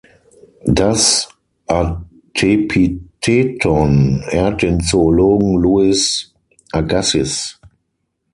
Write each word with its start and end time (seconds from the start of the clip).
Das 0.65 1.29
Artepitheton 1.67 4.23
ehrt 4.31 4.63
den 4.63 4.79
Zoologen 4.81 5.57
Louis 5.61 6.33
Agassiz. 6.71 7.59